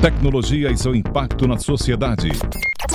[0.00, 2.30] Tecnologia e seu impacto na sociedade.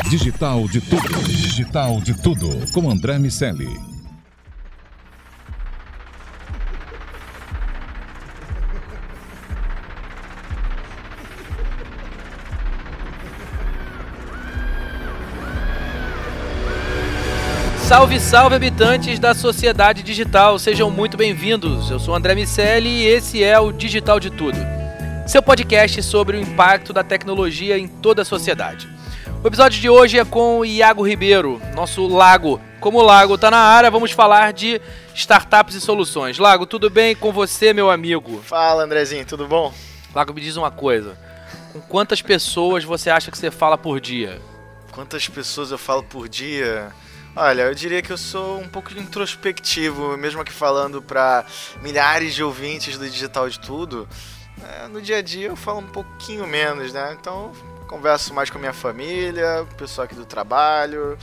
[0.09, 1.23] Digital de tudo.
[1.23, 2.49] Digital de tudo.
[2.73, 3.69] Com André Miceli.
[17.77, 21.91] Salve, salve habitantes da sociedade digital, sejam muito bem-vindos.
[21.91, 24.57] Eu sou André Miceli e esse é o Digital de Tudo,
[25.25, 28.87] seu podcast sobre o impacto da tecnologia em toda a sociedade.
[29.43, 32.61] O episódio de hoje é com o Iago Ribeiro, nosso Lago.
[32.79, 34.79] Como o Lago está na área, vamos falar de
[35.15, 36.37] startups e soluções.
[36.37, 38.39] Lago, tudo bem com você, meu amigo?
[38.43, 39.73] Fala, Andrezinho, tudo bom?
[40.13, 41.17] Lago, me diz uma coisa.
[41.73, 44.39] Com quantas pessoas você acha que você fala por dia?
[44.91, 46.91] Quantas pessoas eu falo por dia?
[47.35, 51.43] Olha, eu diria que eu sou um pouco introspectivo, mesmo aqui falando para
[51.81, 54.07] milhares de ouvintes do Digital de Tudo.
[54.65, 57.15] É, no dia a dia eu falo um pouquinho menos, né?
[57.19, 57.51] Então
[57.87, 61.17] converso mais com a minha família, o pessoal aqui do trabalho.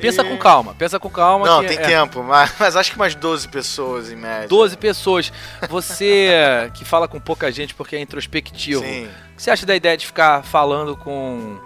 [0.00, 0.28] Pensa e...
[0.28, 1.46] com calma, pensa com calma.
[1.46, 1.82] Não, tem é...
[1.82, 4.48] tempo, mas, mas, acho que mais 12 pessoas em média.
[4.48, 5.32] 12 pessoas.
[5.68, 6.30] Você
[6.74, 8.82] que fala com pouca gente porque é introspectivo.
[8.82, 9.06] Sim.
[9.06, 11.58] O que você acha da ideia de ficar falando com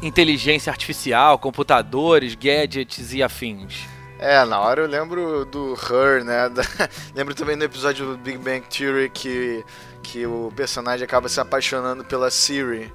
[0.00, 3.91] inteligência artificial, computadores, gadgets e afins?
[4.22, 6.48] É, na hora eu lembro do Her, né?
[6.54, 6.62] Da...
[7.12, 9.64] lembro também do episódio do Big Bang Theory que,
[10.00, 12.92] que o personagem acaba se apaixonando pela Siri.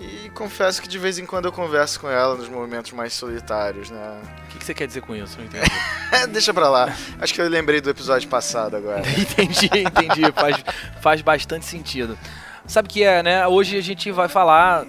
[0.00, 3.90] E confesso que de vez em quando eu converso com ela nos momentos mais solitários,
[3.90, 4.20] né?
[4.44, 5.36] O que, que você quer dizer com isso?
[5.38, 5.70] Não entendi.
[6.32, 6.92] Deixa pra lá.
[7.20, 9.02] Acho que eu lembrei do episódio passado agora.
[9.12, 10.32] entendi, entendi.
[10.34, 10.56] Faz,
[11.02, 12.18] faz bastante sentido.
[12.66, 13.46] Sabe o que é, né?
[13.46, 14.86] Hoje a gente vai falar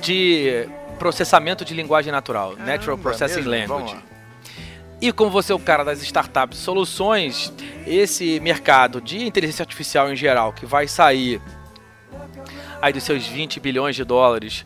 [0.00, 0.68] de
[0.98, 3.76] processamento de linguagem natural, Ah, Natural Processing mesmo?
[3.76, 4.13] Language.
[5.04, 7.52] E como você é o cara das startups soluções,
[7.86, 11.42] esse mercado de inteligência artificial em geral, que vai sair
[12.80, 14.64] aí dos seus 20 bilhões de dólares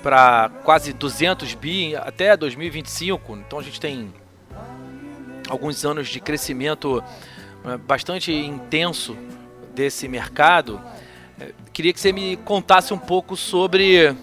[0.00, 4.14] para quase 200 bi até 2025, então a gente tem
[5.48, 7.02] alguns anos de crescimento
[7.64, 9.16] eh, bastante intenso
[9.74, 10.80] desse mercado.
[11.40, 14.14] Eh, Queria que você me contasse um pouco sobre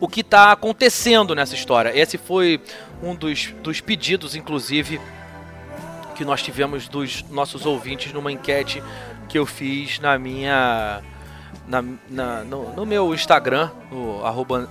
[0.00, 1.92] o que está acontecendo nessa história.
[1.96, 2.60] Esse foi
[3.02, 5.00] um dos, dos pedidos, inclusive,
[6.14, 8.82] que nós tivemos dos nossos ouvintes numa enquete
[9.28, 11.00] que eu fiz na minha.
[11.66, 14.68] Na, na- no, no meu Instagram, no arroba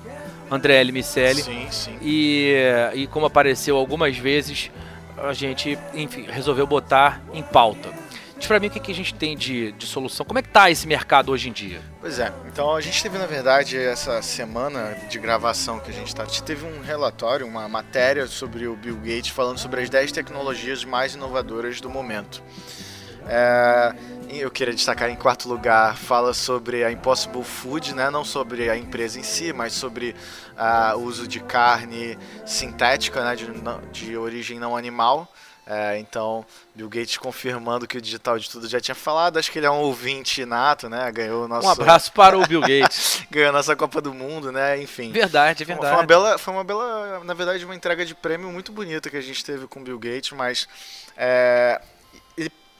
[0.52, 0.92] André L.
[0.92, 1.42] Miceli.
[1.44, 1.98] Sim, sim.
[2.02, 2.56] E,
[2.94, 4.70] e como apareceu algumas vezes,
[5.18, 7.90] a gente, enfim, resolveu botar em pauta.
[8.40, 10.26] Diz pra mim o que, a gente tem de, de solução.
[10.26, 11.82] Como é que tá esse mercado hoje em dia?
[12.00, 16.16] Pois é, então a gente teve na verdade essa semana de gravação que a gente
[16.16, 19.90] tá, a gente teve um relatório, uma matéria sobre o Bill Gates falando sobre as
[19.90, 22.42] 10 tecnologias mais inovadoras do momento.
[23.28, 23.94] É,
[24.30, 28.10] eu queria destacar em quarto lugar, fala sobre a Impossible Food, né?
[28.10, 30.16] não sobre a empresa em si, mas sobre
[30.58, 33.36] ah, o uso de carne sintética, né?
[33.36, 33.48] de,
[33.92, 35.32] de origem não animal.
[35.72, 36.44] É, então,
[36.74, 39.72] Bill Gates confirmando que o Digital de Tudo já tinha falado, acho que ele é
[39.72, 41.12] um ouvinte nato, né?
[41.12, 43.22] Ganhou o nosso Um abraço para o Bill Gates.
[43.30, 44.82] ganhou a nossa Copa do Mundo, né?
[44.82, 45.12] Enfim.
[45.12, 45.94] Verdade, é Foi uma- verdade.
[45.96, 49.18] Foi uma bela, foi uma bela, na verdade, uma entrega de prêmio muito bonita que
[49.18, 50.68] a gente teve com o Bill Gates, mas
[51.16, 51.80] é,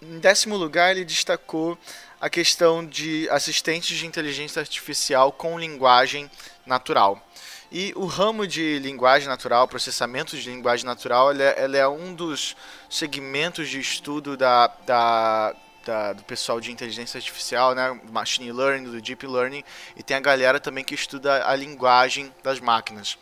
[0.02, 1.78] em décimo lugar ele destacou
[2.22, 6.30] a questão de assistentes de inteligência artificial com linguagem
[6.66, 7.26] natural.
[7.72, 12.56] E o ramo de linguagem natural, processamento de linguagem natural, ele é, é um dos
[12.90, 15.56] segmentos de estudo da, da,
[15.86, 19.64] da- do pessoal de inteligência artificial, né, machine learning, do deep learning,
[19.96, 23.18] e tem a galera também que estuda a linguagem das máquinas.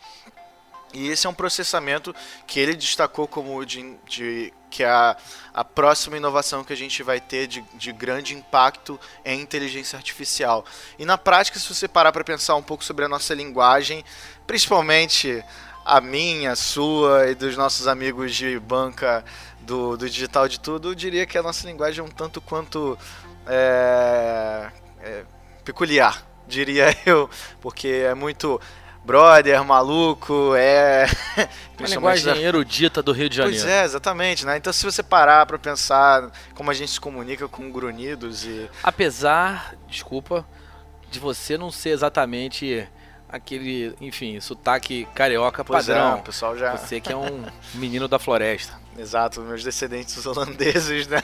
[0.94, 2.14] E esse é um processamento
[2.46, 5.16] que ele destacou como de, de- que é a,
[5.52, 10.64] a próxima inovação que a gente vai ter de, de grande impacto em inteligência artificial.
[10.98, 14.04] E na prática, se você parar para pensar um pouco sobre a nossa linguagem,
[14.46, 15.44] principalmente
[15.84, 19.24] a minha, a sua e dos nossos amigos de banca
[19.60, 22.98] do, do Digital de Tudo, eu diria que a nossa linguagem é um tanto quanto
[23.46, 25.24] é, é,
[25.64, 27.28] peculiar, diria eu,
[27.60, 28.60] porque é muito
[29.08, 31.06] brother, maluco, é.
[31.80, 33.58] Uma linguagem erudita do Rio de Janeiro.
[33.58, 34.58] Pois é, exatamente, né?
[34.58, 39.74] Então se você parar pra pensar como a gente se comunica com grunhidos e Apesar,
[39.88, 40.46] desculpa,
[41.10, 42.86] de você não ser exatamente
[43.30, 46.18] aquele, enfim, sotaque carioca pois é, padrão.
[46.18, 48.78] o pessoal já, Você que é um menino da floresta.
[48.98, 51.22] exato, meus descendentes holandeses, né?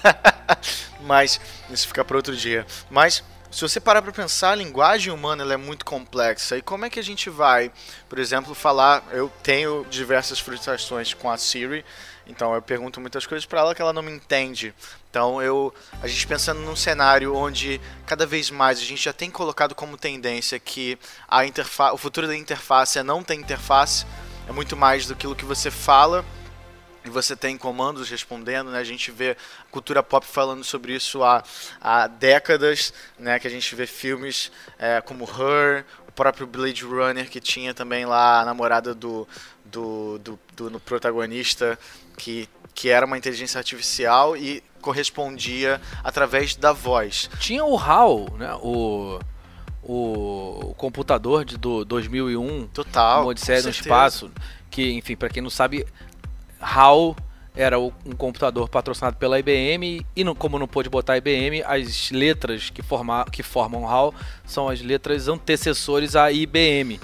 [1.02, 1.38] Mas
[1.70, 2.66] isso fica para outro dia.
[2.90, 3.22] Mas
[3.55, 6.59] se você parar para pensar, a linguagem humana é muito complexa.
[6.59, 7.71] E como é que a gente vai,
[8.09, 9.05] por exemplo, falar?
[9.12, 11.85] Eu tenho diversas frustrações com a Siri.
[12.27, 14.75] Então eu pergunto muitas coisas para ela que ela não me entende.
[15.09, 15.73] Então eu,
[16.03, 19.97] a gente pensando num cenário onde cada vez mais a gente já tem colocado como
[19.97, 20.99] tendência que
[21.29, 21.43] a
[21.93, 24.05] o futuro da interface é não ter interface,
[24.49, 26.25] é muito mais do que o que você fala
[27.05, 28.79] e você tem comandos respondendo, né?
[28.79, 29.37] A gente vê
[29.75, 31.43] cultura pop falando sobre isso há,
[31.81, 33.41] há décadas, né?
[33.41, 38.06] Que a gente vê filmes é, como Her, o próprio Blade Runner que tinha também
[38.06, 39.26] lá a namorada do,
[39.65, 41.76] do, do, do no protagonista
[42.17, 47.29] que, que era uma inteligência artificial e correspondia através da voz.
[47.41, 48.55] Tinha o HAL, né?
[48.62, 49.19] O
[49.87, 54.31] o, computador de, do 2001, Total, Odisseia no Espaço,
[54.70, 55.87] que, enfim, para quem não sabe,
[56.59, 57.15] HAL
[57.55, 62.69] era um computador patrocinado pela IBM e não, como não pôde botar IBM, as letras
[62.69, 64.12] que, forma, que formam HAL
[64.45, 67.01] são as letras antecessores à IBM.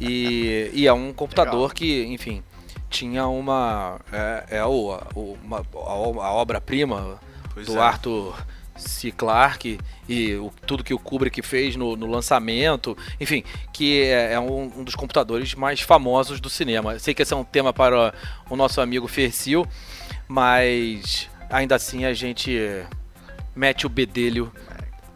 [0.00, 1.70] E, e é um computador Legal.
[1.70, 2.42] que, enfim,
[2.88, 4.00] tinha uma.
[4.12, 7.20] É, é o, uma, a obra-prima
[7.66, 7.80] do é.
[7.80, 8.34] Arthur
[8.76, 9.12] C.
[9.12, 14.40] Clarke e o, tudo que o Kubrick fez no, no lançamento, enfim, que é, é
[14.40, 16.98] um, um, dos computadores mais famosos do cinema.
[16.98, 18.14] Sei que esse é um tema para
[18.48, 19.66] o nosso amigo Fercil,
[20.30, 22.56] mas ainda assim a gente
[23.52, 24.52] mete o bedelho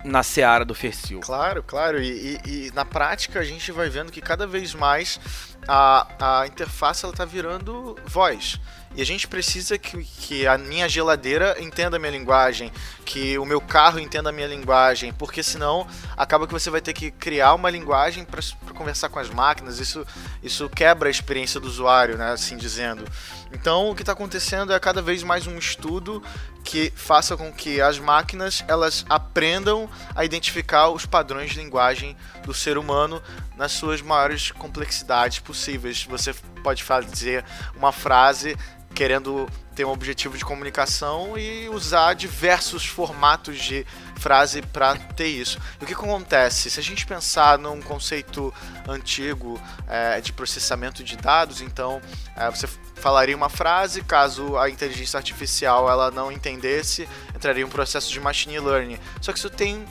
[0.05, 1.21] na seara do Fercil.
[1.21, 5.21] Claro, claro, e, e, e na prática a gente vai vendo que cada vez mais
[5.69, 8.61] a, a interface está virando voz.
[8.97, 12.73] E a gente precisa que, que a minha geladeira entenda a minha linguagem,
[13.05, 15.87] que o meu carro entenda a minha linguagem, porque senão
[16.17, 18.41] acaba que você vai ter que criar uma linguagem para
[18.75, 19.79] conversar com as máquinas.
[19.79, 20.07] Isso,
[20.43, 23.05] isso quebra a experiência do usuário, né, assim dizendo.
[23.53, 26.23] Então, o que está acontecendo é cada vez mais um estudo
[26.65, 32.55] que faça com que as máquinas elas aprendam a identificar os padrões de linguagem do
[32.55, 33.23] ser humano
[33.57, 36.05] nas suas maiores complexidades possíveis.
[36.05, 37.45] Você pode fazer
[37.77, 38.57] uma frase
[38.95, 43.85] querendo ter um objetivo de comunicação e usar diversos formatos de
[44.17, 45.59] frase para ter isso.
[45.81, 46.71] E o que acontece?
[46.71, 48.55] Se a gente pensar num conceito
[48.89, 52.01] antigo é, de processamento de dados, então
[52.37, 58.11] é, você falaria uma frase, caso a inteligência artificial ela não entendesse, entraria um processo
[58.13, 58.99] de machine learning.
[59.21, 59.85] Só que isso tem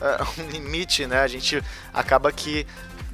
[0.00, 1.20] é, um limite, né?
[1.20, 1.62] A gente
[1.92, 2.66] acaba que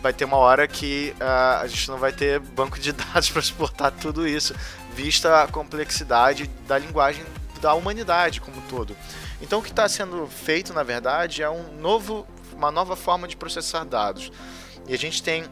[0.03, 3.41] vai ter uma hora que uh, a gente não vai ter banco de dados para
[3.41, 4.55] suportar tudo isso,
[4.95, 7.25] vista a complexidade da linguagem
[7.61, 8.97] da humanidade como um todo.
[9.41, 13.37] Então o que está sendo feito, na verdade, é um novo, uma nova forma de
[13.37, 14.33] processar dados.
[14.89, 15.45] E a gente tem,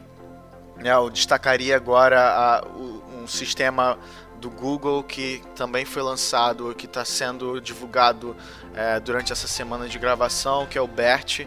[0.77, 3.97] né, eu destacaria agora a, um sistema
[4.39, 8.35] do Google que também foi lançado, que está sendo divulgado
[8.73, 11.41] é, durante essa semana de gravação, que é o BERT,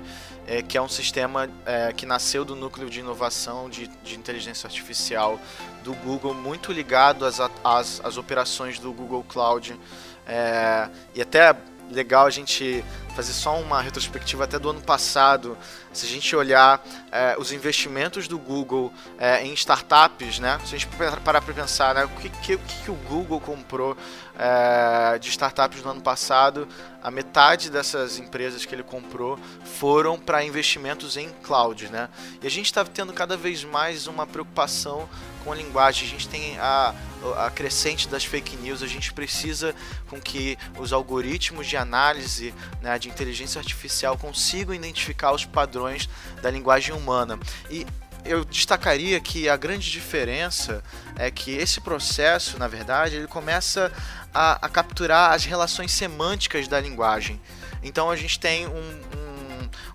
[0.47, 4.67] é, que é um sistema é, que nasceu do núcleo de inovação de, de inteligência
[4.67, 5.41] artificial
[5.85, 9.79] do Google, muito ligado às, às, às operações do Google Cloud.
[10.27, 11.55] É, e até
[11.91, 12.83] legal a gente
[13.15, 15.57] fazer só uma retrospectiva até do ano passado.
[15.93, 20.59] Se a gente olhar é, os investimentos do Google é, em startups, né?
[20.65, 20.89] Se a gente
[21.23, 22.05] parar para pensar, né?
[22.05, 23.97] O que, que, que o Google comprou
[24.37, 26.67] é, de startups no ano passado,
[27.03, 32.09] a metade dessas empresas que ele comprou foram para investimentos em cloud, né?
[32.43, 35.09] E a gente está tendo cada vez mais uma preocupação
[35.45, 36.09] com a linguagem.
[36.09, 36.95] A gente tem a,
[37.37, 38.83] a crescente das fake news.
[38.83, 39.75] A gente precisa
[40.09, 46.09] com que os algoritmos de análise, né, de inteligência artificial consigam identificar os padrões
[46.43, 47.39] da linguagem humana.
[47.71, 47.87] E
[48.25, 50.83] eu destacaria que a grande diferença
[51.17, 53.93] é que esse processo, na verdade, ele começa
[54.33, 57.41] a, a capturar as relações semânticas da linguagem.
[57.83, 59.34] Então a gente tem um, um,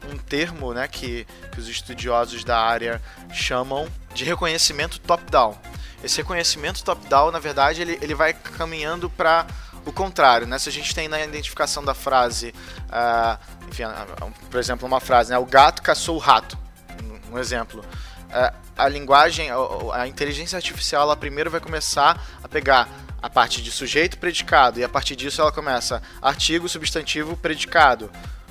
[0.10, 3.02] um termo né, que, que os estudiosos da área
[3.32, 5.58] chamam de reconhecimento top-down.
[6.04, 9.46] Esse reconhecimento top-down, na verdade, ele, ele vai caminhando para
[9.86, 10.58] o contrário, né?
[10.58, 12.54] Se a gente tem na identificação da frase,
[12.88, 15.38] uh, enfim, uh, por exemplo, uma frase, né?
[15.38, 16.58] O gato caçou o rato,
[17.32, 17.82] um exemplo.
[17.82, 19.58] Uh, a linguagem, a,
[19.94, 22.88] a inteligência artificial, ela primeiro vai começar a pegar
[23.22, 28.10] a parte de sujeito, predicado, e a partir disso ela começa artigo, substantivo, predicado.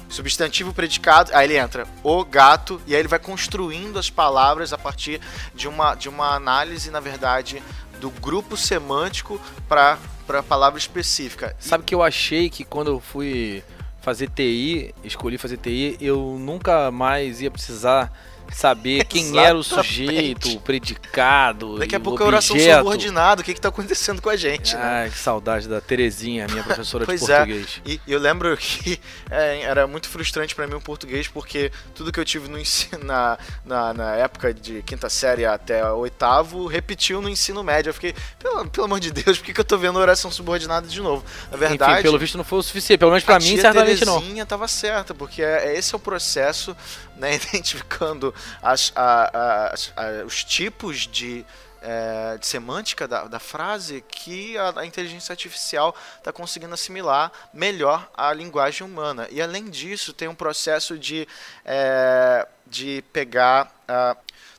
[0.08, 4.78] Substantivo, predicado, aí ele entra o gato, e aí ele vai construindo as palavras a
[4.78, 5.20] partir
[5.54, 7.62] de uma, de uma análise, na verdade,
[8.00, 9.98] do grupo semântico para
[10.28, 11.54] a palavra específica.
[11.58, 13.62] Sabe que eu achei que quando eu fui
[14.00, 18.10] fazer TI, escolhi fazer TI, eu nunca mais ia precisar
[18.52, 21.78] saber quem era o sujeito, o predicado.
[21.78, 22.78] Daqui a pouco o é oração objeto.
[22.78, 24.82] subordinado, o que está acontecendo com a gente, né?
[24.82, 27.36] Ai, que saudade da Terezinha, minha professora de Pois é.
[27.38, 27.80] português.
[27.84, 29.00] E eu lembro que
[29.30, 33.04] é, era muito frustrante pra mim o português, porque tudo que eu tive no ensino,
[33.04, 37.90] na, na, na época de quinta série até oitavo, repetiu no ensino médio.
[37.90, 40.86] Eu fiquei, pelo, pelo amor de Deus, por que, que eu tô vendo oração subordinada
[40.86, 41.24] de novo?
[41.50, 44.04] Na verdade, Enfim, pelo visto não foi o suficiente, pelo menos pra a mim, certamente
[44.04, 44.18] não.
[44.18, 46.76] Terezinha tava certa, porque é, é- esse é o processo,
[47.16, 51.44] né, identificando as, a- a- a- os tipos de,
[51.82, 58.08] é, de semântica da, da frase que a, a inteligência artificial está conseguindo assimilar melhor
[58.16, 59.28] a linguagem humana.
[59.30, 61.26] E além disso, tem um processo de,
[61.64, 63.72] é, de pegar.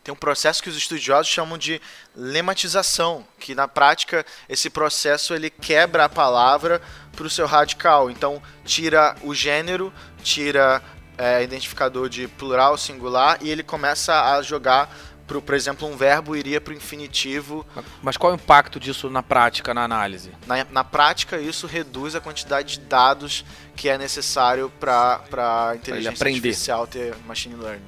[0.03, 1.79] tem um processo que os estudiosos chamam de
[2.15, 6.81] lematização, que na prática esse processo ele quebra a palavra
[7.15, 8.09] para o seu radical.
[8.09, 9.93] Então tira o gênero,
[10.23, 10.81] tira
[11.19, 14.89] é, identificador de plural, singular e ele começa a jogar
[15.27, 17.63] pro, por exemplo, um verbo iria para o infinitivo.
[18.01, 20.31] Mas qual é o impacto disso na prática, na análise?
[20.47, 23.45] Na, na prática, isso reduz a quantidade de dados
[23.75, 25.21] que é necessário para
[25.69, 27.85] a inteligência artificial ter machine learning.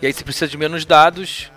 [0.00, 1.50] E aí você precisa de menos dados.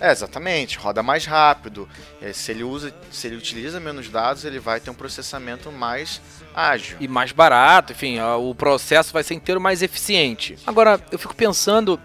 [0.00, 1.86] É, exatamente, roda mais rápido.
[2.22, 6.20] É, se ele usa, se ele utiliza menos dados, ele vai ter um processamento mais
[6.54, 6.96] ágil.
[7.00, 10.56] e mais barato, enfim, o processo vai ser inteiro mais eficiente.
[10.66, 12.00] Agora, eu fico pensando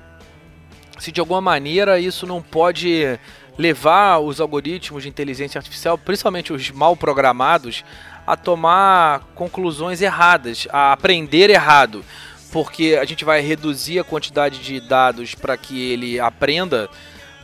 [0.99, 3.19] se de alguma maneira isso não pode
[3.57, 7.83] levar os algoritmos de inteligência artificial, principalmente os mal programados,
[8.27, 12.03] a tomar conclusões erradas, a aprender errado.
[12.51, 16.89] Porque a gente vai reduzir a quantidade de dados para que ele aprenda,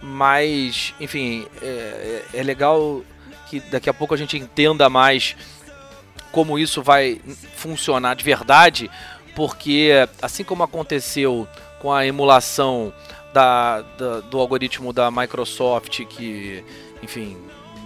[0.02, 3.04] mas, enfim, é, é é legal
[3.50, 5.36] que daqui a pouco a gente entenda mais
[6.32, 7.22] como isso vai
[7.56, 8.90] funcionar de verdade,
[9.36, 11.48] porque assim como aconteceu
[11.80, 12.94] com a emulação
[13.34, 16.64] da, da- do algoritmo da Microsoft, que,
[17.02, 17.38] enfim,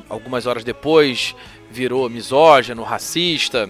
[0.10, 1.36] algumas horas depois
[1.72, 3.70] virou misógino, racista,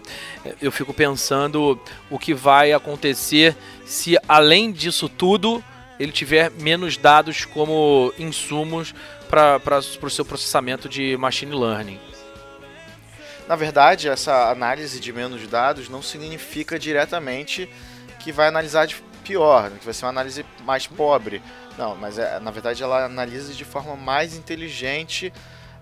[0.62, 1.80] eu fico pensando
[2.10, 3.56] o que vai acontecer
[3.86, 5.64] se, além disso tudo,
[6.00, 8.94] ele tiver menos dados como insumos
[9.30, 12.00] para o seu processamento de machine learning.
[13.48, 17.70] Na verdade, essa análise de menos dados não significa diretamente
[18.20, 21.42] que vai analisar de pior, né, que vai ser uma análise mais pobre.
[21.78, 25.32] Não, mas é, na verdade ela analisa de forma mais inteligente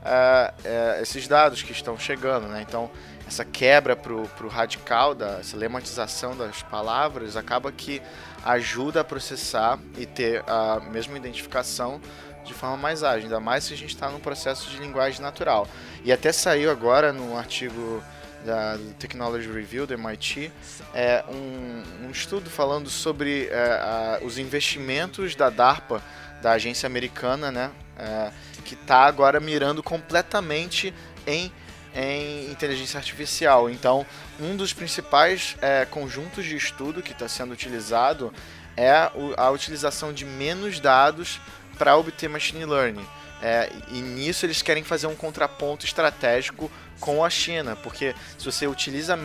[0.04, 2.48] ah, é, esses dados que estão chegando.
[2.48, 2.66] Né?
[2.68, 2.92] Então,
[3.26, 8.02] essa quebra para o radical, da, essa lematização das palavras, acaba que
[8.44, 12.02] ajuda a processar e ter a mesma identificação
[12.44, 15.68] de forma mais ágil, ainda mais se a gente está num processo de linguagem natural.
[16.04, 18.04] E até saiu agora no artigo
[18.46, 20.52] da Technology Review do MIT
[20.94, 26.02] é, um, um estudo falando sobre é, a- os investimentos da DARPA,
[26.42, 28.32] da agência americana, né, é,
[28.66, 30.94] que está agora mirando completamente
[31.26, 31.50] em,
[31.96, 33.70] em inteligência artificial.
[33.70, 34.06] Então,
[34.38, 38.34] um dos principais é, conjuntos de estudo que está sendo utilizado
[38.76, 38.92] é
[39.38, 41.40] a utilização de menos dados
[41.78, 43.06] para obter machine learning.
[43.42, 48.66] É, e nisso eles querem fazer um contraponto estratégico com a China, porque se você
[48.66, 49.18] utiliza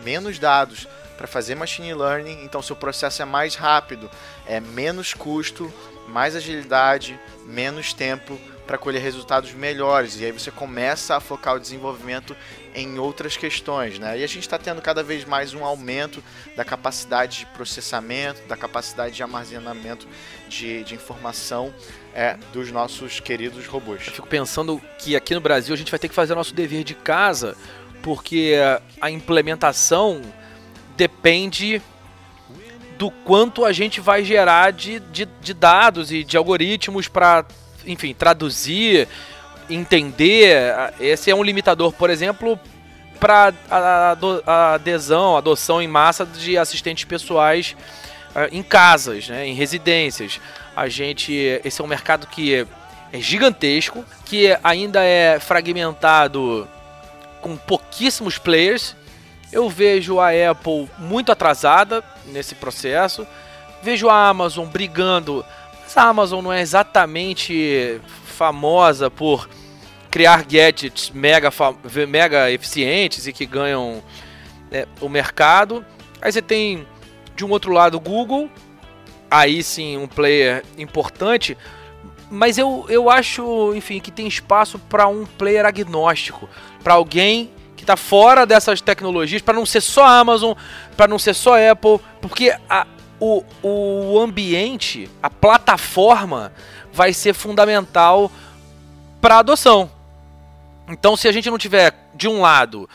[0.00, 4.08] menos dados para fazer machine learning, então seu processo é mais rápido,
[4.46, 5.72] é menos custo,
[6.06, 10.20] mais agilidade, menos tempo para colher resultados melhores.
[10.20, 12.36] E aí você começa a focar o desenvolvimento
[12.74, 14.18] em outras questões, né?
[14.18, 16.22] E a gente está tendo cada vez mais um aumento
[16.56, 20.06] da capacidade de processamento, da capacidade de armazenamento
[20.48, 21.72] de, de informação
[22.12, 24.06] é, dos nossos queridos robôs.
[24.06, 26.54] Eu fico pensando que aqui no Brasil a gente vai ter que fazer o nosso
[26.54, 27.56] dever de casa,
[28.02, 28.54] porque
[29.00, 30.20] a implementação
[30.96, 31.80] depende
[32.98, 37.44] do quanto a gente vai gerar de, de, de dados e de algoritmos para,
[37.86, 39.08] enfim, traduzir,
[39.68, 40.72] entender.
[41.00, 42.58] Esse é um limitador, por exemplo,
[43.18, 47.76] para a, adesão, adoção em massa de assistentes pessoais
[48.34, 50.40] ah, em casas, né, em residências.
[50.76, 51.32] A gente,
[51.64, 52.66] esse é um mercado que é,
[53.12, 56.68] é gigantesco, que ainda é fragmentado
[57.40, 58.96] com pouquíssimos players.
[59.52, 63.26] Eu vejo a Apple muito atrasada nesse processo.
[63.82, 65.44] Vejo a Amazon brigando.
[65.82, 68.00] Mas a Amazon não é exatamente
[68.34, 69.48] famosa por
[70.10, 71.50] criar gadgets mega,
[72.08, 74.02] mega eficientes e que ganham
[74.70, 75.84] é, o mercado.
[76.20, 76.86] Aí você tem
[77.34, 78.50] de um outro lado o Google,
[79.30, 81.56] aí sim um player importante,
[82.30, 86.48] mas eu, eu acho, enfim, que tem espaço para um player agnóstico,
[86.82, 90.54] para alguém que está fora dessas tecnologias, para não ser só Amazon,
[90.96, 92.86] para não ser só Apple, porque a,
[93.20, 96.52] o, o ambiente, a plataforma
[96.94, 98.30] vai ser fundamental
[99.20, 99.90] para adoção.
[100.88, 102.88] Então, se a gente não tiver de um lado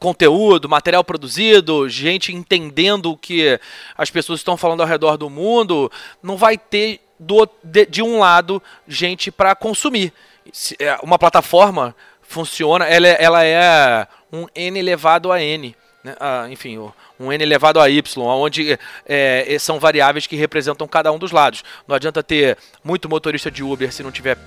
[0.00, 3.60] conteúdo, material produzido, gente entendendo o que
[3.96, 8.18] as pessoas estão falando ao redor do mundo, não vai ter do, de, de um
[8.18, 10.12] lado gente para consumir.
[10.80, 15.76] É, uma plataforma funciona, ela, é, ela é um n elevado a n.
[16.02, 16.14] Né?
[16.18, 16.78] Ah, enfim,
[17.18, 21.62] um n elevado a y, onde é, são variáveis que representam cada um dos lados.
[21.86, 24.38] Não adianta ter muito motorista de Uber se não tiver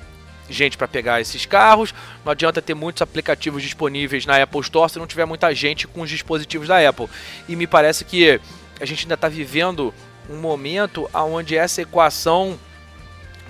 [0.49, 1.93] gente para pegar esses carros.
[2.25, 6.01] Não adianta ter muitos aplicativos disponíveis na Apple Store se não tiver muita gente com
[6.01, 7.07] os dispositivos da Apple.
[7.47, 8.39] E me parece que
[8.79, 9.93] a gente ainda está vivendo
[10.29, 12.59] um momento onde essa equação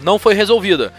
[0.02, 0.94] não foi resolvida.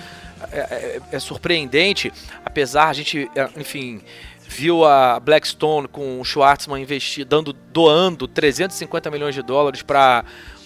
[0.52, 2.12] É, é, é, surpreendente,
[2.44, 4.02] apesar a gente, é, enfim,
[4.48, 10.24] viu a Blackstone com o Schwartzman investir, dando, doando 350 milhões de dólares para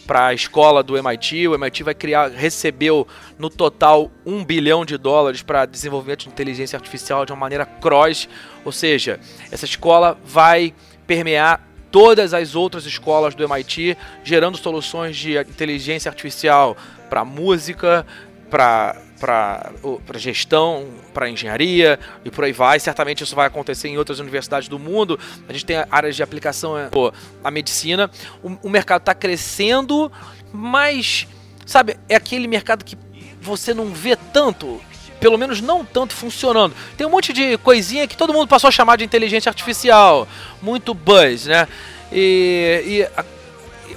[0.09, 1.49] para a escola do MIT.
[1.49, 3.07] O MIT vai criar, recebeu
[3.39, 8.27] no total 1 bilhão de dólares para desenvolvimento de inteligência artificial de uma maneira cross,
[8.65, 9.21] ou seja,
[9.53, 10.75] essa escola vai
[11.07, 16.75] permear todas as outras escolas do MIT, gerando soluções de inteligência artificial
[17.11, 18.07] para música,
[18.49, 19.73] para para
[20.15, 22.79] gestão, para engenharia e por aí vai.
[22.79, 25.19] Certamente isso vai acontecer em outras universidades do mundo.
[25.49, 28.11] A gente tem áreas de aplicação, é, pô, a medicina.
[28.43, 30.11] O, o mercado está crescendo,
[30.53, 31.27] mas,
[31.67, 32.97] sabe, é aquele mercado que
[33.41, 34.81] você não vê tanto.
[35.21, 36.75] Pelo menos não tanto funcionando.
[36.97, 40.29] Tem um monte de coisinha que todo mundo passou a chamar de inteligência artificial.
[40.63, 41.67] Muito buzz, né?
[42.13, 43.25] E, e a,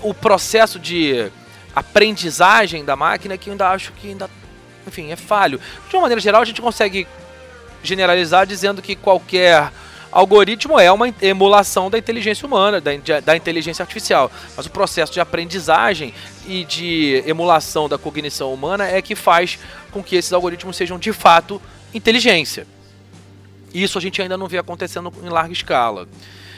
[0.02, 1.32] o processo de
[1.76, 4.28] aprendizagem da máquina que eu ainda acho que ainda
[4.88, 5.60] enfim, é falho.
[5.90, 7.08] De uma maneira geral, a gente consegue
[7.84, 9.72] generalizar dizendo que qualquer
[10.12, 12.92] algoritmo é uma emulação da inteligência humana, da,
[13.24, 14.32] da inteligência artificial.
[14.56, 16.14] Mas o processo de aprendizagem
[16.46, 19.58] e de emulação da cognição humana é que faz
[19.92, 21.62] com que esses algoritmos sejam de fato
[21.94, 22.68] inteligência.
[23.74, 26.08] Isso a gente ainda não vê acontecendo em larga escala.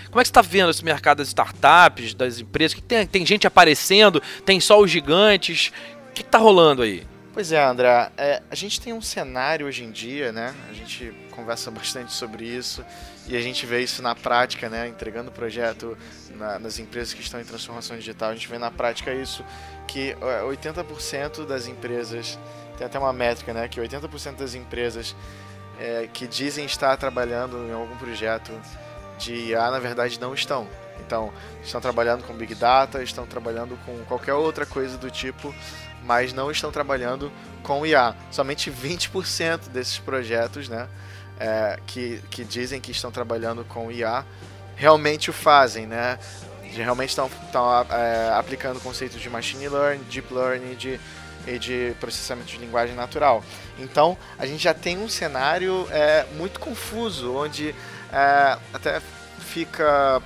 [0.09, 2.75] Como é que você está vendo esse mercado das startups, das empresas?
[2.75, 5.71] Que tem, tem gente aparecendo, tem só os gigantes.
[6.09, 7.03] O que está rolando aí?
[7.33, 8.11] Pois é, André.
[8.15, 10.53] É, a gente tem um cenário hoje em dia, né?
[10.69, 12.85] A gente conversa bastante sobre isso
[13.27, 14.87] e a gente vê isso na prática, né?
[14.87, 15.97] Entregando projeto
[16.35, 18.29] na, nas empresas que estão em transformação digital.
[18.29, 19.43] A gente vê na prática isso,
[19.87, 22.37] que 80% das empresas,
[22.77, 23.67] tem até uma métrica, né?
[23.67, 25.15] Que 80% das empresas
[25.79, 28.51] é, que dizem estar trabalhando em algum projeto
[29.17, 30.67] de IA, na verdade, não estão.
[30.99, 31.31] Então,
[31.63, 35.53] estão trabalhando com Big Data, estão trabalhando com qualquer outra coisa do tipo
[36.05, 38.15] mas não estão trabalhando com IA.
[38.29, 40.87] Somente 20% desses projetos né,
[41.39, 44.25] é, que, que dizem que estão trabalhando com IA
[44.75, 46.19] realmente o fazem, né?
[46.63, 50.99] Realmente estão, estão é, aplicando conceitos de machine learning, deep learning de,
[51.45, 53.43] e de processamento de linguagem natural.
[53.77, 57.75] Então, a gente já tem um cenário é, muito confuso, onde
[58.11, 58.99] é, até
[59.39, 60.19] fica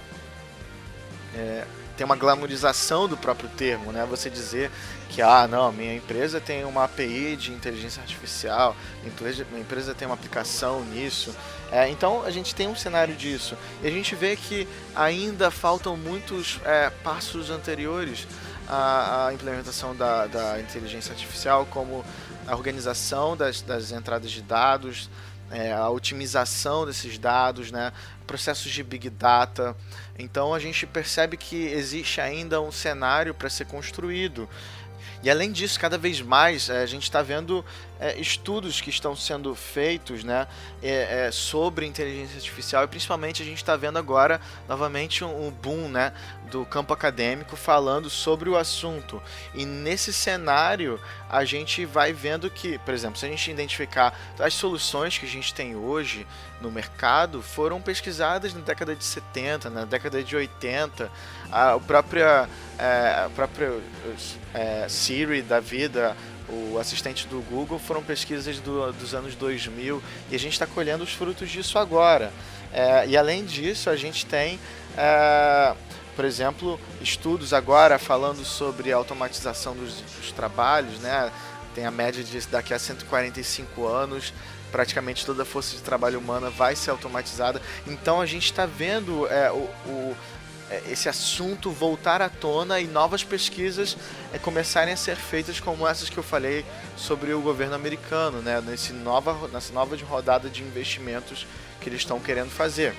[1.35, 1.65] é,
[1.97, 4.05] tem uma glamorização do próprio termo, né?
[4.05, 4.69] Você dizer
[5.09, 10.13] que, ah, não, minha empresa tem uma API de inteligência artificial, minha empresa tem uma
[10.13, 11.35] aplicação nisso.
[11.71, 13.57] É, então a gente tem um cenário disso.
[13.81, 18.27] E a gente vê que ainda faltam muitos é, passos anteriores
[18.67, 22.05] à, à implementação da, da, inteligência artificial, como
[22.47, 25.09] a organização das, das entradas de dados,
[25.51, 27.91] é, a otimização desses dados, né,
[28.25, 29.75] processos de big data.
[30.17, 34.47] Então a gente percebe que existe ainda um cenário para ser construído.
[35.23, 37.65] E além disso, cada vez mais é, a gente está vendo
[37.99, 40.47] é, estudos que estão sendo feitos né,
[40.81, 45.51] é, é sobre inteligência artificial e principalmente a gente está vendo agora novamente um, um,
[45.51, 46.13] boom né,
[46.51, 49.21] do campo acadêmico falando sobre o assunto.
[49.53, 54.53] E nesse cenário a gente vai vendo que, por exemplo, se a gente identificar as
[54.53, 56.25] soluções que a gente tem hoje
[56.61, 61.11] no mercado foram pesquisadas na década de 70, na década de 80,
[61.51, 63.73] a, própria, é, a própria
[64.53, 66.15] é, Siri da vida,
[66.49, 71.03] o assistente do Google foram pesquisas do, dos anos 2000 e a gente está colhendo
[71.03, 72.31] os frutos disso agora.
[72.71, 74.59] É, e além disso, a gente tem,
[74.97, 75.75] é,
[76.15, 81.31] por exemplo, estudos agora falando sobre automatização dos, dos, trabalhos, né?
[81.73, 84.33] Tem a média de daqui a 145 anos,
[84.71, 87.61] praticamente toda a força de trabalho humana vai ser automatizada.
[87.85, 90.17] Então a gente está vendo é, o, o
[90.89, 93.97] esse assunto voltar à tona e novas pesquisas
[94.33, 98.61] é, começarem a ser feitas como essas que eu falei sobre o governo americano, né,
[98.61, 101.47] nesse nova, nessa nova rodada de investimentos
[101.79, 102.93] que eles estão querendo fazer.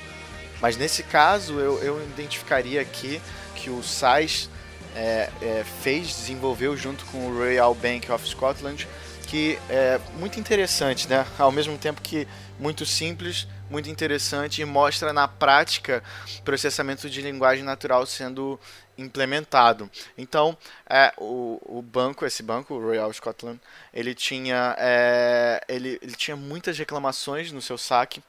[0.61, 3.21] Mas nesse caso eu, eu identificaria aqui
[3.55, 4.49] que o SAIS
[4.95, 8.89] é, é, fez, desenvolveu junto com o Royal Bank of Scotland,
[9.27, 11.27] que é muito interessante, né?
[11.39, 12.27] Ao mesmo tempo que
[12.59, 16.03] muito simples, muito interessante e mostra na prática
[16.45, 18.59] processamento de linguagem natural sendo
[18.97, 19.91] implementado.
[20.17, 20.57] Então,
[20.89, 23.61] é, o, o banco, esse banco, o Royal Scotland,
[23.95, 28.23] ele tinha, é, ele, ele tinha muitas reclamações no seu saque,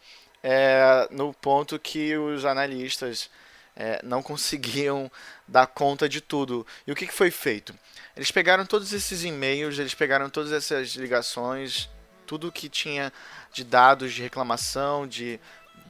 [0.43, 3.29] é, no ponto que os analistas
[3.75, 5.11] é, não conseguiam
[5.47, 6.65] dar conta de tudo.
[6.85, 7.73] E o que, que foi feito?
[8.15, 11.89] Eles pegaram todos esses e-mails, eles pegaram todas essas ligações,
[12.27, 13.11] tudo que tinha
[13.51, 15.39] de dados de reclamação, de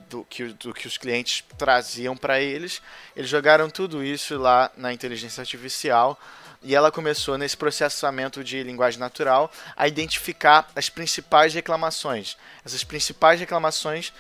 [0.10, 2.82] do que, do que os clientes traziam para eles.
[3.16, 6.20] Eles jogaram tudo isso lá na inteligência artificial
[6.62, 12.38] e ela começou nesse processamento de linguagem natural a identificar as principais reclamações.
[12.66, 14.12] Essas principais reclamações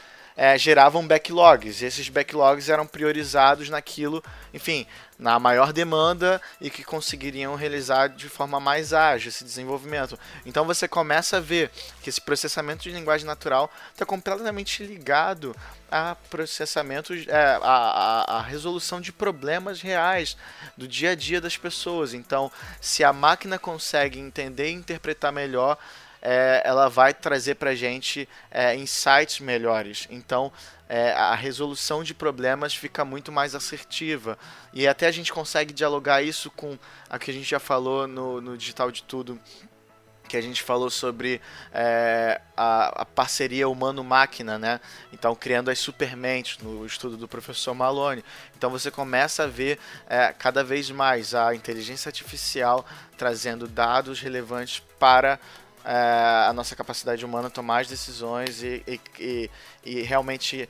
[0.41, 4.23] é, geravam backlogs, e esses backlogs eram priorizados naquilo,
[4.54, 4.88] enfim,
[5.19, 10.17] na maior demanda e que conseguiriam realizar de forma mais ágil esse desenvolvimento.
[10.45, 11.69] Então você começa a ver
[12.02, 15.54] que esse processamento de linguagem natural está completamente ligado
[15.91, 20.38] a processamento, é, a, a, a, resolução de problemas reais
[20.78, 22.13] do dia a dia das pessoas.
[22.13, 22.49] Então,
[22.80, 25.78] se a máquina consegue entender e interpretar melhor
[26.21, 30.08] é, ela vai trazer para a gente é, insights melhores.
[30.10, 30.51] Então,
[30.89, 34.38] é, a resolução de problemas fica muito mais assertiva.
[34.73, 36.77] E até a gente consegue dialogar isso com
[37.10, 39.39] a que a gente já falou no, no Digital de Tudo,
[40.27, 41.41] que a gente falou sobre
[41.73, 44.79] é, a, a, parceria humano-máquina, né?
[45.12, 48.23] Então, criando as supermentes no estudo do professor Malone.
[48.55, 52.86] Então, você começa a ver é, cada vez mais a inteligência artificial
[53.17, 55.39] trazendo dados relevantes para
[55.84, 59.50] a nossa capacidade humana tomar as decisões e, e, e,
[59.86, 60.68] e, realmente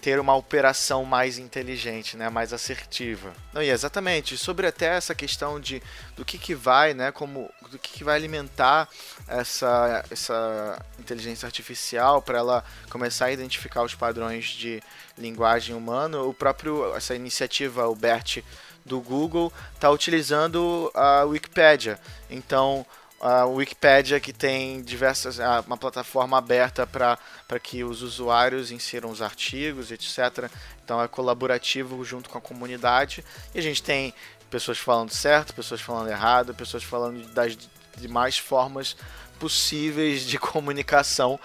[0.00, 3.32] ter uma operação mais inteligente, né, mais assertiva.
[3.52, 5.82] Não, e exatamente sobre até essa questão de
[6.14, 8.88] do que, que vai, né, como do que, que vai alimentar
[9.26, 14.82] essa essa inteligência artificial para ela começar a identificar os padrões de
[15.16, 16.20] linguagem humana.
[16.20, 18.38] O próprio essa iniciativa, o BERT
[18.84, 21.98] do Google, está utilizando a Wikipedia.
[22.28, 22.84] Então
[23.20, 27.18] a Wikipedia que tem diversas uma plataforma aberta para
[27.62, 30.50] que os usuários insiram os artigos, etc.
[30.84, 33.24] Então é colaborativo junto com a comunidade
[33.54, 34.12] e a gente tem
[34.50, 37.56] pessoas falando certo, pessoas falando errado, pessoas falando das
[37.96, 38.96] demais formas
[39.38, 41.38] possíveis de comunicação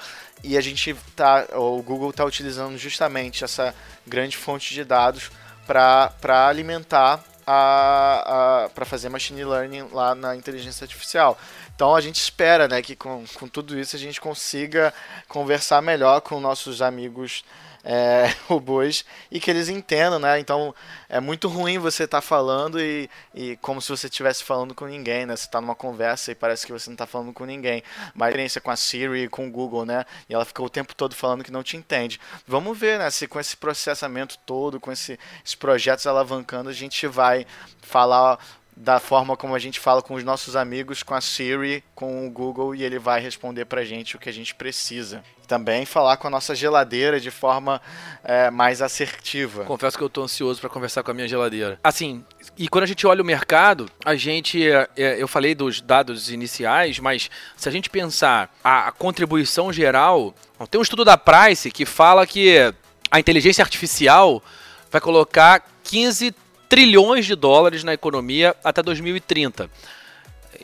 [0.44, 3.74] e a gente tá o Google está utilizando justamente essa
[4.06, 5.32] grande fonte de dados
[5.66, 11.38] para alimentar para fazer machine learning lá na inteligência artificial.
[11.76, 14.94] Então a gente espera né, que com, com tudo isso a gente consiga
[15.28, 17.44] conversar melhor com nossos amigos
[17.84, 20.40] é, robôs e que eles entendam, né?
[20.40, 20.74] Então
[21.08, 24.86] é muito ruim você estar tá falando e, e como se você estivesse falando com
[24.86, 25.36] ninguém, né?
[25.36, 27.84] Você está numa conversa e parece que você não está falando com ninguém.
[28.14, 30.06] Mas a experiência com a Siri com o Google, né?
[30.30, 32.20] E ela ficou o tempo todo falando que não te entende.
[32.48, 33.10] Vamos ver, né?
[33.10, 37.46] Se com esse processamento todo, com esse, esses projetos alavancando, a gente vai
[37.82, 38.40] falar
[38.76, 42.32] da forma como a gente fala com os nossos amigos, com a Siri, com o
[42.32, 45.22] Google e ele vai responder pra gente o que a gente precisa.
[45.50, 47.82] Também falar com a nossa geladeira de forma
[48.24, 49.66] é, mais assertiva.
[49.66, 51.80] Confesso que eu tô ansioso para conversar com a minha geladeira.
[51.84, 52.24] Assim,
[52.56, 56.30] e quando a gente olha o mercado, a gente, é, é, eu falei dos dados
[56.30, 60.36] iniciais, mas se a gente pensar a contribuição geral,
[60.70, 62.72] tem um estudo da Price que fala que
[63.10, 64.44] a inteligência artificial
[64.92, 66.32] vai colocar 15
[66.70, 69.68] trilhões de dólares na economia até 2030.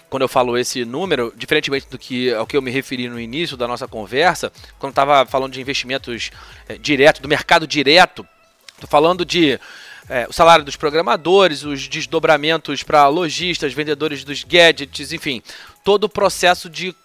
[0.09, 3.57] Quando eu falo esse número, diferentemente do que ao que eu me referi no início
[3.57, 6.31] da nossa conversa, quando estava falando de investimentos
[6.67, 8.25] é, direto, do mercado direto,
[8.73, 9.59] estou falando de
[10.09, 15.41] é, o salário dos programadores, os desdobramentos para lojistas, vendedores dos gadgets, enfim,
[15.83, 16.95] todo o processo de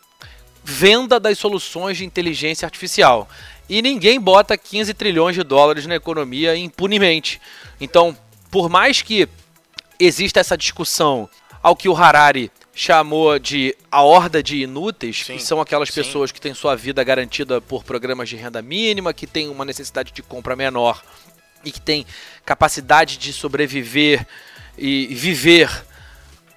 [0.62, 3.28] venda das soluções de inteligência artificial.
[3.68, 7.40] E ninguém bota 15 trilhões de dólares na economia impunemente.
[7.80, 8.16] Então,
[8.50, 9.28] por mais que
[9.98, 11.28] exista essa discussão
[11.62, 15.94] ao que o Harari chamou de a horda de inúteis, sim, que são aquelas sim.
[15.94, 20.12] pessoas que têm sua vida garantida por programas de renda mínima, que têm uma necessidade
[20.12, 21.02] de compra menor
[21.64, 22.06] e que têm
[22.44, 24.26] capacidade de sobreviver
[24.78, 25.84] e viver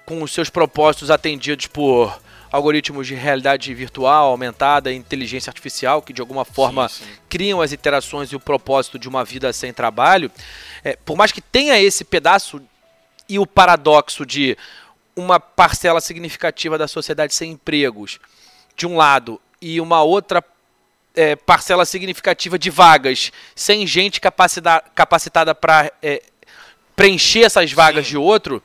[0.06, 2.18] com os seus propósitos atendidos por
[2.50, 7.10] algoritmos de realidade virtual, aumentada, inteligência artificial, que de alguma forma sim, sim.
[7.28, 10.30] criam as interações e o propósito de uma vida sem trabalho,
[10.84, 12.62] é, por mais que tenha esse pedaço
[13.28, 14.56] e o paradoxo de
[15.16, 18.18] uma parcela significativa da sociedade sem empregos,
[18.76, 20.44] de um lado, e uma outra
[21.14, 26.22] é, parcela significativa de vagas sem gente capacitada para é,
[26.96, 28.10] preencher essas vagas Sim.
[28.10, 28.62] de outro,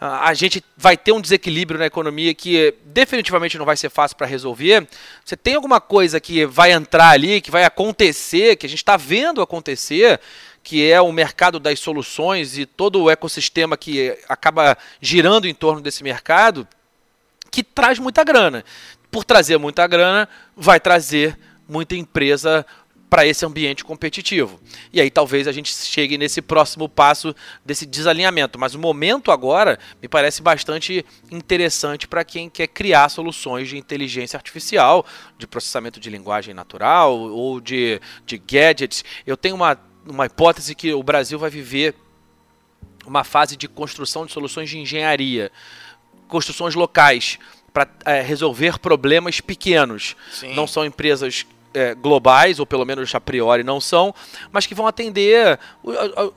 [0.00, 4.26] a gente vai ter um desequilíbrio na economia que definitivamente não vai ser fácil para
[4.26, 4.88] resolver.
[5.22, 8.96] Você tem alguma coisa que vai entrar ali, que vai acontecer, que a gente está
[8.96, 10.18] vendo acontecer,
[10.62, 15.80] que é o mercado das soluções e todo o ecossistema que acaba girando em torno
[15.80, 16.66] desse mercado,
[17.50, 18.64] que traz muita grana.
[19.10, 21.36] Por trazer muita grana, vai trazer
[21.68, 22.64] muita empresa
[23.10, 24.60] para esse ambiente competitivo.
[24.92, 27.34] E aí talvez a gente chegue nesse próximo passo
[27.66, 28.56] desse desalinhamento.
[28.56, 34.36] Mas o momento agora me parece bastante interessante para quem quer criar soluções de inteligência
[34.36, 35.04] artificial,
[35.36, 39.04] de processamento de linguagem natural ou de, de gadgets.
[39.26, 41.94] Eu tenho uma, uma hipótese que o Brasil vai viver
[43.06, 45.50] uma fase de construção de soluções de engenharia,
[46.28, 47.38] construções locais
[47.72, 50.16] para é, resolver problemas pequenos.
[50.30, 50.54] Sim.
[50.54, 54.14] Não são empresas é, globais, ou pelo menos a priori não são,
[54.52, 55.58] mas que vão atender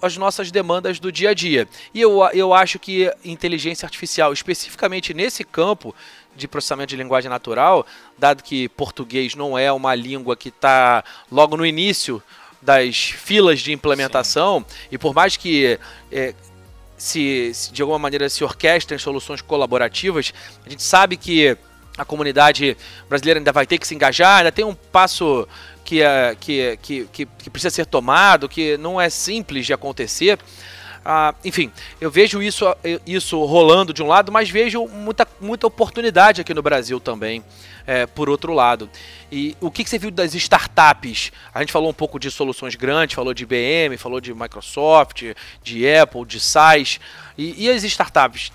[0.02, 1.68] as nossas demandas do dia a dia.
[1.94, 5.96] E eu, eu acho que inteligência artificial, especificamente nesse campo
[6.36, 7.86] de processamento de linguagem natural,
[8.18, 12.22] dado que português não é uma língua que está logo no início
[12.64, 14.76] das filas de implementação, Sim.
[14.92, 15.80] e por mais que
[16.12, 16.34] é,
[16.98, 20.34] se, se de alguma maneira se orquestrem soluções colaborativas,
[20.66, 21.58] a gente sabe que
[21.98, 22.76] a comunidade
[23.08, 25.48] brasileira ainda vai ter que se engajar, ainda tem um passo
[25.84, 30.40] que, é, que, que, que, que precisa ser tomado, que não é simples de acontecer.
[31.06, 32.66] Ah, enfim, eu vejo isso,
[33.06, 37.44] isso rolando de um lado, mas vejo muita, muita oportunidade aqui no Brasil também,
[37.86, 38.90] é, por outro lado.
[39.30, 41.34] E o que, que, você viu das startups?
[41.54, 45.24] A gente falou um pouco de soluções grandes, falou de IBM, falou de Microsoft,
[45.62, 47.02] de Apple, de SaaS.
[47.38, 48.52] E, e as startups?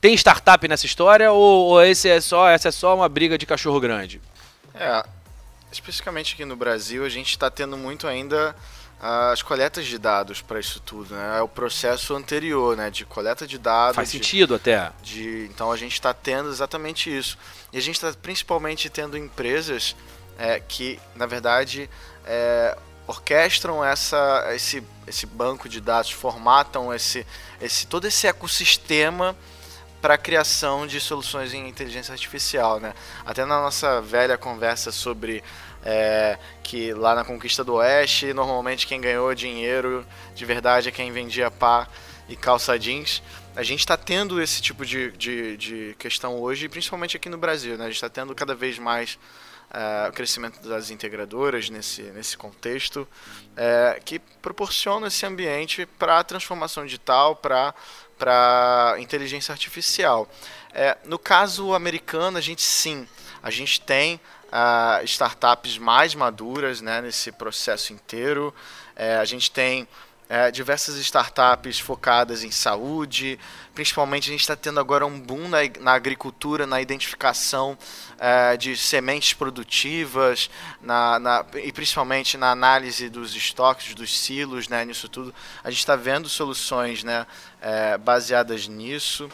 [0.00, 3.44] Tem startup nessa história ou, ou, esse é só, essa é só uma briga de
[3.44, 4.20] cachorro grande?
[4.72, 5.04] É,
[5.72, 8.54] especificamente aqui no Brasil, a gente está tendo muito ainda
[9.00, 11.38] as coletas de dados para isso tudo, né?
[11.38, 12.90] É o processo anterior, né?
[12.90, 13.94] De coleta de dados.
[13.94, 14.90] Faz sentido até.
[15.02, 17.38] De, então a gente está tendo exatamente isso.
[17.72, 19.94] E a gente está principalmente tendo empresas
[20.36, 21.88] é, que, na verdade,
[22.26, 27.24] é, orquestram essa, esse, esse banco de dados, formatam esse,
[27.60, 29.36] esse, todo esse ecossistema
[30.00, 32.94] para a criação de soluções em inteligência artificial, né?
[33.24, 35.42] Até na nossa velha conversa sobre
[35.84, 41.12] é, que lá na conquista do Oeste, normalmente quem ganhou dinheiro de verdade é quem
[41.12, 41.88] vendia pá
[42.28, 43.22] e calça jeans.
[43.56, 47.76] A gente está tendo esse tipo de, de, de, questão hoje, principalmente aqui no Brasil,
[47.76, 47.84] né?
[47.84, 49.18] A gente está tendo cada vez mais
[49.70, 53.06] é, o crescimento das integradoras nesse, nesse contexto,
[53.56, 57.74] é, que proporciona esse ambiente para a transformação digital, para
[58.18, 60.28] para inteligência artificial.
[60.74, 63.06] É, no caso americano, a gente sim,
[63.42, 68.54] a gente tem uh, startups mais maduras né, nesse processo inteiro.
[68.96, 69.86] É, a gente tem
[70.28, 73.38] é, diversas startups focadas em saúde,
[73.74, 77.78] principalmente a gente está tendo agora um boom na, na agricultura, na identificação
[78.18, 80.50] é, de sementes produtivas,
[80.82, 85.34] na, na, e principalmente na análise dos estoques, dos silos, né, nisso tudo.
[85.64, 87.26] A gente está vendo soluções né,
[88.00, 89.30] baseadas nisso.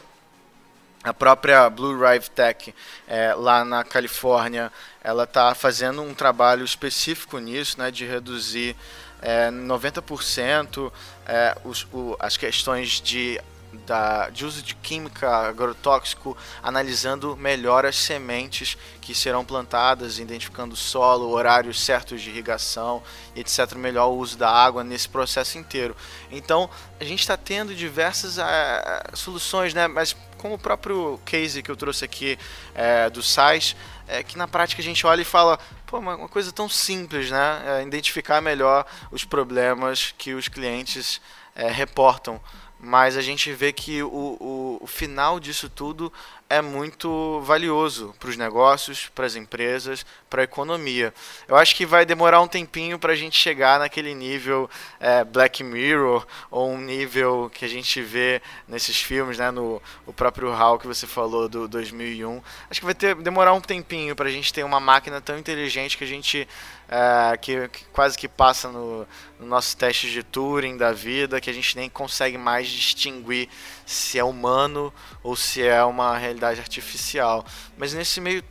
[1.05, 2.75] A própria Blue Rive Tech,
[3.07, 8.75] é, lá na Califórnia, ela está fazendo um trabalho específico nisso, né, de reduzir
[9.21, 10.91] é, 90%
[11.27, 13.39] é, os, o, as questões de,
[13.87, 20.77] da, de uso de química agrotóxico, analisando melhor as sementes que serão plantadas, identificando o
[20.77, 23.03] solo, horários certos de irrigação,
[23.37, 23.75] etc.
[23.75, 25.95] Melhor o uso da água nesse processo inteiro.
[26.31, 29.87] Então, a gente está tendo diversas é, soluções, né?
[29.87, 32.39] mas como o próprio case que eu trouxe aqui
[32.75, 33.75] é, do SAIS,
[34.07, 37.63] é que na prática a gente olha e fala, pô, uma, coisa tão simples, né?
[37.65, 41.19] É identificar melhor os problemas que os clientes
[41.55, 42.39] é, reportam.
[42.79, 44.07] Mas a gente vê que o,
[44.39, 46.13] o, o final disso tudo
[46.55, 51.13] é muito valioso para os negócios, para as empresas, para a economia.
[51.49, 55.65] Eu acho que vai demorar um tempinho para a gente chegar naquele nível é, Black
[55.65, 60.79] Mirror ou um nível que a gente vê nesses filmes, né, no o próprio HAL
[60.79, 62.41] que você falou do 2001.
[62.71, 65.99] Acho que vai ter, demorar um tempinho para a gente ter uma máquina tão inteligente
[65.99, 66.47] que a gente
[66.89, 69.07] é, que, que, quase que passa no,
[69.39, 73.49] no nosso teste de Turing da vida, que a gente nem consegue mais distinguir
[73.87, 74.93] se é humano
[75.23, 77.45] ou se é uma realidade artificial.
[77.77, 78.43] Mas nesse meio,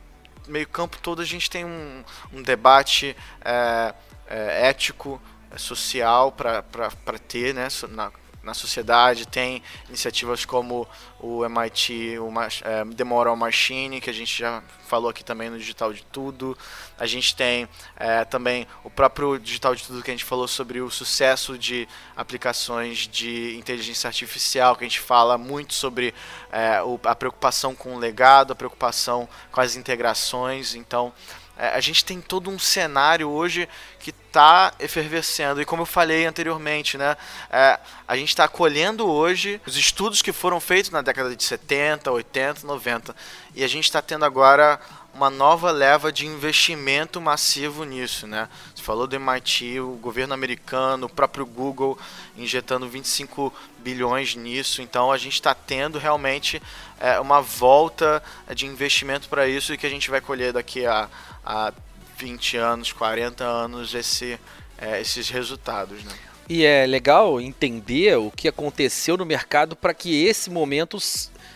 [0.46, 3.94] meio campo todo a gente tem um, um debate é,
[4.26, 5.20] é, ético,
[5.50, 8.10] é, social para ter, né, na,
[8.44, 10.86] na sociedade, tem iniciativas como
[11.18, 15.58] o MIT, o é, The Moral Machine, que a gente já falou aqui também no
[15.58, 16.56] Digital de Tudo.
[16.98, 20.80] A gente tem é, também o próprio Digital de Tudo que a gente falou sobre
[20.80, 26.14] o sucesso de aplicações de inteligência artificial, que a gente fala muito sobre
[26.52, 30.74] é, a preocupação com o legado, a preocupação com as integrações.
[30.74, 31.12] Então,
[31.56, 33.68] é, a gente tem todo um cenário hoje
[34.00, 35.62] que está efervescendo.
[35.62, 37.16] E como eu falei anteriormente, né,
[37.50, 42.10] é, a gente está colhendo hoje os estudos que foram feitos na década de 70,
[42.10, 43.14] 80, 90.
[43.54, 44.80] E a gente está tendo agora
[45.14, 48.48] uma nova leva de investimento massivo nisso, né?
[48.84, 51.98] Falou do MIT, o governo americano, o próprio Google
[52.36, 54.82] injetando 25 bilhões nisso.
[54.82, 56.60] Então a gente está tendo realmente
[57.00, 58.22] é, uma volta
[58.54, 61.08] de investimento para isso e que a gente vai colher daqui a
[61.42, 61.72] há
[62.18, 64.38] 20 anos, 40 anos esse,
[64.76, 66.04] é, esses resultados.
[66.04, 66.12] Né?
[66.46, 70.98] E é legal entender o que aconteceu no mercado para que esse momento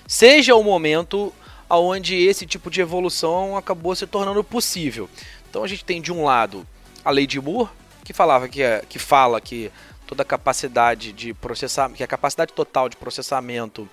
[0.07, 1.31] seja o momento
[1.69, 5.11] onde esse tipo de evolução acabou se tornando possível.
[5.51, 6.67] Então a gente tem de um lado
[7.09, 7.71] a lei de Moore,
[8.05, 9.73] que falava que, é, que fala que
[10.07, 13.89] toda a capacidade de processar, que a capacidade total de processamento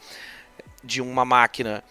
[0.84, 1.82] de uma máquina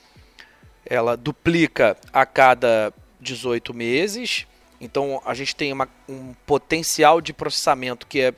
[0.85, 4.47] ela duplica a cada 18 meses.
[4.79, 8.35] Então a gente tem uma, um potencial de processamento que é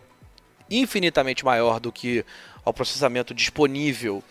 [0.70, 2.24] infinitamente maior do que
[2.64, 4.22] o processamento disponível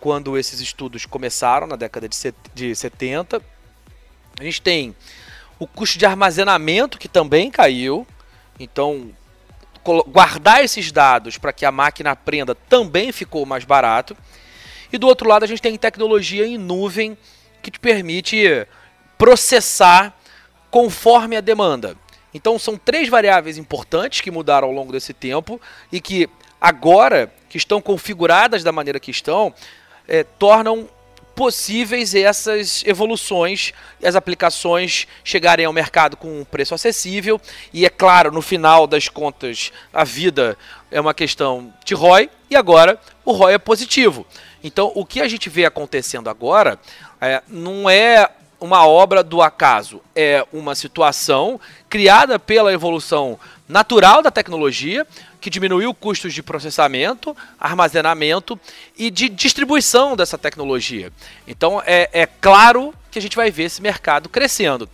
[0.00, 2.08] quando esses estudos começaram na década
[2.54, 3.42] de 70.
[4.40, 4.96] A gente tem
[5.58, 8.06] o custo de armazenamento que também caiu.
[8.58, 9.10] Então,
[10.06, 14.16] guardar esses dados para que a máquina aprenda também ficou mais barato.
[14.92, 17.16] E do outro lado, a gente tem tecnologia em nuvem
[17.62, 18.66] que te permite
[19.16, 20.16] processar
[20.70, 21.96] conforme a demanda.
[22.32, 26.28] Então são três variáveis importantes que mudaram ao longo desse tempo e que
[26.60, 29.52] agora que estão configuradas da maneira que estão,
[30.06, 30.88] é, tornam
[31.38, 33.72] possíveis essas evoluções
[34.02, 37.40] as aplicações chegarem ao mercado com um preço acessível.
[37.72, 40.58] E é claro, no final das contas, a vida
[40.90, 44.26] é uma questão de ROI e agora o ROI é positivo.
[44.64, 46.76] Então, o que a gente vê acontecendo agora
[47.20, 48.28] é, não é
[48.60, 55.06] uma obra do acaso, é uma situação criada pela evolução natural da tecnologia,
[55.40, 58.58] que diminuiu custos de processamento, armazenamento
[58.96, 61.12] e de distribuição dessa tecnologia.
[61.46, 64.88] Então é, é claro que a gente vai ver esse mercado crescendo.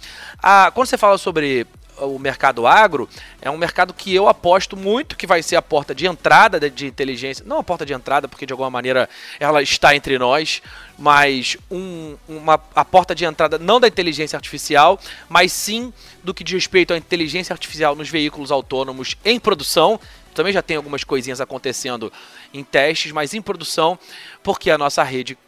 [0.75, 1.67] Quando você fala sobre
[1.99, 3.09] o mercado agro
[3.41, 6.87] é um mercado que eu aposto muito que vai ser a porta de entrada de
[6.87, 7.45] inteligência.
[7.47, 10.63] Não a porta de entrada, porque de alguma maneira ela está entre nós,
[10.99, 16.43] mas um, uma, a porta de entrada não da inteligência artificial, mas sim do que
[16.43, 20.01] diz respeito à inteligência artificial nos veículos autônomos em produção.
[20.35, 22.13] Também já tem algumas coisinhas acontecendo
[22.53, 23.99] em testes, mas em produção,
[24.43, 25.39] porque a nossa rede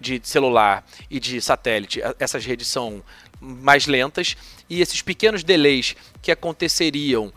[0.00, 3.02] de celular e de satélite, essas redes são
[3.40, 4.36] mais lentas
[4.68, 7.32] e esses pequenos delays que aconteceriam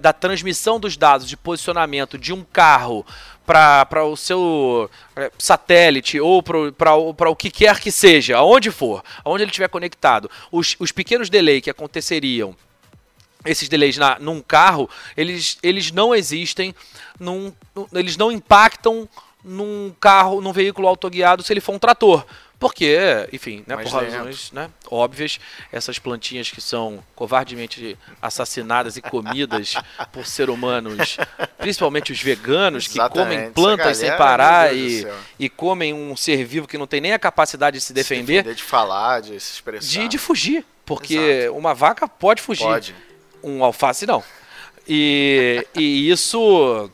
[0.00, 3.04] da transmissão dos dados de posicionamento de um carro
[3.46, 9.44] para o seu é, satélite ou para o que quer que seja, aonde for, aonde
[9.44, 12.56] ele estiver conectado, os, os pequenos delays que aconteceriam
[13.46, 16.74] esses delays na, num carro, eles, eles não existem,
[17.18, 17.52] num,
[17.92, 19.08] eles não impactam
[19.44, 22.24] num carro, num veículo autoguiado se ele for um trator.
[22.58, 22.96] Porque,
[23.32, 25.38] enfim, né, por razões né, óbvias,
[25.70, 29.74] essas plantinhas que são covardemente assassinadas e comidas
[30.10, 31.18] por ser humanos,
[31.58, 33.36] principalmente os veganos, que Exatamente.
[33.36, 35.06] comem plantas sem parar e,
[35.38, 38.38] e comem um ser vivo que não tem nem a capacidade de se defender.
[38.38, 39.90] Se defender de falar, de se expressar.
[39.90, 40.64] De, de fugir.
[40.86, 41.58] Porque Exato.
[41.58, 42.62] uma vaca pode fugir.
[42.62, 42.94] Pode.
[43.46, 44.24] Um alface não.
[44.88, 46.90] E, e isso.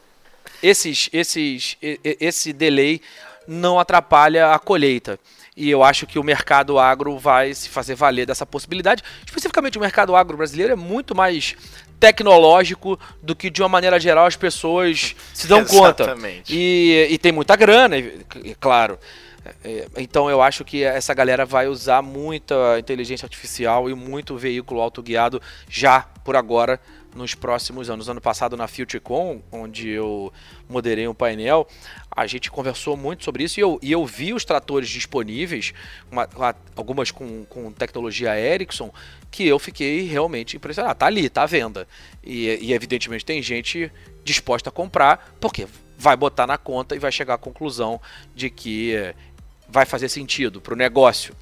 [0.62, 1.76] Esses, esses,
[2.20, 3.00] esse delay
[3.48, 5.18] não atrapalha a colheita.
[5.56, 9.02] E eu acho que o mercado agro vai se fazer valer dessa possibilidade.
[9.26, 11.56] Especificamente, o mercado agro brasileiro é muito mais
[11.98, 16.36] tecnológico do que, de uma maneira geral, as pessoas se dão Exatamente.
[16.36, 16.44] conta.
[16.48, 17.96] E, e tem muita grana,
[18.60, 18.98] claro.
[19.64, 24.80] É, então eu acho que essa galera vai usar muita inteligência artificial e muito veículo
[24.80, 26.80] autoguiado já por agora
[27.14, 28.08] nos próximos anos.
[28.08, 30.32] Ano passado na FutureCon, onde eu
[30.68, 31.66] moderei um painel,
[32.10, 35.72] a gente conversou muito sobre isso e eu, e eu vi os tratores disponíveis,
[36.10, 38.92] uma, uma, algumas com, com tecnologia Ericsson,
[39.30, 40.98] que eu fiquei realmente impressionado.
[40.98, 41.86] Tá ali, tá à venda.
[42.22, 43.90] E, e evidentemente tem gente
[44.24, 45.66] disposta a comprar, porque
[45.98, 48.00] vai botar na conta e vai chegar à conclusão
[48.34, 49.14] de que
[49.72, 51.34] vai fazer sentido para o negócio.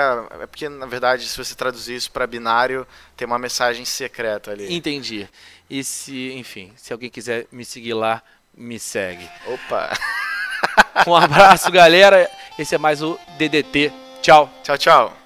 [0.41, 4.73] é porque, na verdade, se você traduzir isso para binário, tem uma mensagem secreta ali.
[4.73, 5.29] Entendi.
[5.69, 8.21] E se, enfim, se alguém quiser me seguir lá,
[8.55, 9.29] me segue.
[9.45, 9.91] Opa!
[11.07, 12.29] Um abraço, galera.
[12.57, 13.91] Esse é mais o DDT.
[14.21, 14.47] Tchau.
[14.63, 15.20] Tchau, tchau.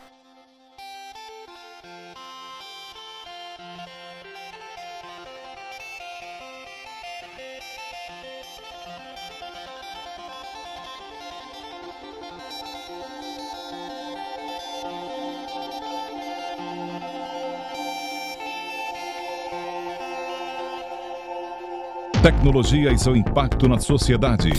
[22.25, 24.49] Tecnologia e seu impacto na sociedade.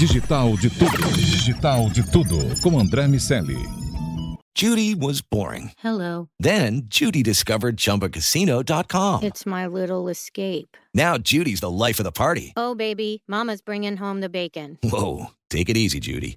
[0.00, 1.12] Digital de tudo.
[1.14, 2.60] Digital de tudo.
[2.60, 3.56] Com André Miceli.
[4.52, 5.70] Judy was boring.
[5.78, 6.28] Hello.
[6.40, 9.22] Then Judy discovered chumbacasino.com.
[9.22, 10.76] It's my little escape.
[10.92, 12.52] Now Judy's the life of the party.
[12.56, 14.76] Oh, baby, Mama's bringing home the bacon.
[14.82, 15.30] Whoa.
[15.50, 16.36] Take it easy, Judy.